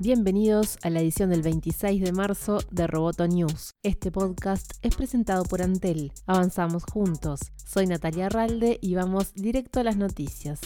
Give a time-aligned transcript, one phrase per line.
[0.00, 3.74] Bienvenidos a la edición del 26 de marzo de Roboto News.
[3.82, 6.12] Este podcast es presentado por Antel.
[6.24, 7.40] Avanzamos juntos.
[7.56, 10.60] Soy Natalia Ralde y vamos directo a las noticias.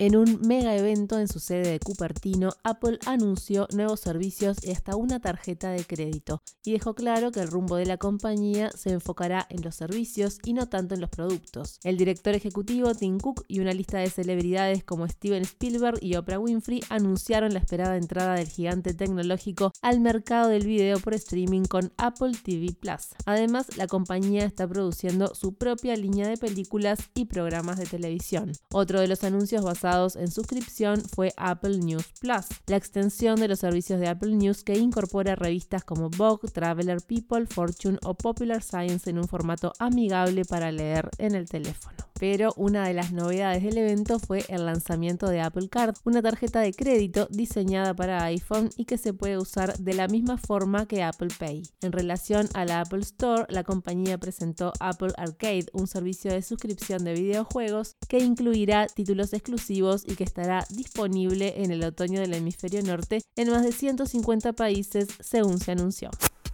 [0.00, 4.94] En un mega evento en su sede de Cupertino, Apple anunció nuevos servicios y hasta
[4.94, 9.44] una tarjeta de crédito, y dejó claro que el rumbo de la compañía se enfocará
[9.50, 11.80] en los servicios y no tanto en los productos.
[11.82, 16.38] El director ejecutivo Tim Cook y una lista de celebridades como Steven Spielberg y Oprah
[16.38, 21.92] Winfrey anunciaron la esperada entrada del gigante tecnológico al mercado del video por streaming con
[21.96, 23.16] Apple TV Plus.
[23.26, 28.52] Además, la compañía está produciendo su propia línea de películas y programas de televisión.
[28.70, 33.60] Otro de los anuncios basados en suscripción fue Apple News Plus, la extensión de los
[33.60, 39.08] servicios de Apple News que incorpora revistas como Vogue, Traveler People, Fortune o Popular Science
[39.08, 43.78] en un formato amigable para leer en el teléfono pero una de las novedades del
[43.78, 48.84] evento fue el lanzamiento de Apple Card, una tarjeta de crédito diseñada para iPhone y
[48.84, 51.62] que se puede usar de la misma forma que Apple Pay.
[51.82, 57.04] En relación a la Apple Store, la compañía presentó Apple Arcade, un servicio de suscripción
[57.04, 62.82] de videojuegos que incluirá títulos exclusivos y que estará disponible en el otoño del hemisferio
[62.82, 66.10] norte en más de 150 países, según se anunció.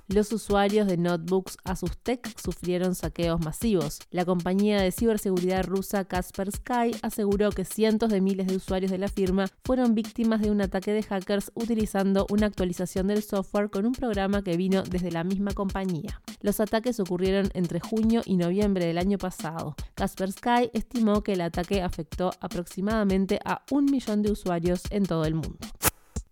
[0.06, 4.00] Los usuarios de notebooks Asus Tech sufrieron saqueos masivos.
[4.10, 9.08] La compañía de ciberseguridad rusa Kaspersky aseguró que cientos de miles de usuarios de la
[9.08, 13.92] firma fueron víctimas de un ataque de hackers utilizando una actualización del software con un
[13.92, 16.20] programa que vino desde la misma compañía.
[16.42, 19.74] Los ataques ocurrieron entre junio y noviembre del año pasado.
[19.94, 25.34] Kaspersky estimó que el ataque afectó aproximadamente a un millón de usuarios en todo el
[25.34, 25.58] mundo.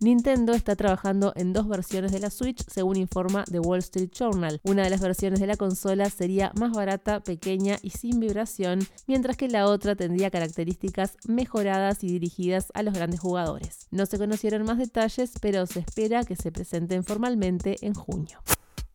[0.02, 4.60] Nintendo está trabajando en dos versiones de la Switch, según informa The Wall Street Journal.
[4.64, 9.36] Una de las versiones de la consola sería más barata, pequeña y sin vibración, mientras
[9.36, 13.86] que la otra tendría características mejoradas y dirigidas a los grandes jugadores.
[13.92, 18.40] No se conocieron más detalles, pero se espera que se presenten formalmente en junio.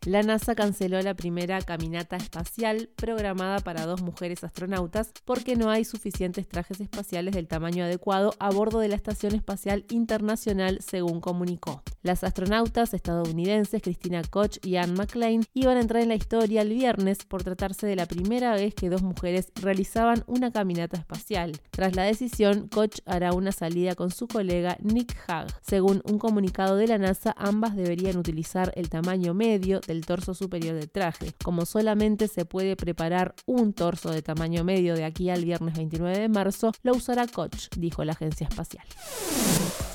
[0.05, 5.83] La NASA canceló la primera caminata espacial programada para dos mujeres astronautas porque no hay
[5.83, 11.83] suficientes trajes espaciales del tamaño adecuado a bordo de la Estación Espacial Internacional, según comunicó.
[12.03, 16.69] Las astronautas estadounidenses Christina Koch y Anne McLean iban a entrar en la historia el
[16.69, 21.59] viernes por tratarse de la primera vez que dos mujeres realizaban una caminata espacial.
[21.71, 25.47] Tras la decisión, Koch hará una salida con su colega Nick Hag.
[25.61, 30.75] Según un comunicado de la NASA, ambas deberían utilizar el tamaño medio del torso superior
[30.75, 31.33] del traje.
[31.43, 36.19] Como solamente se puede preparar un torso de tamaño medio de aquí al viernes 29
[36.19, 38.85] de marzo, lo usará Koch, dijo la agencia espacial.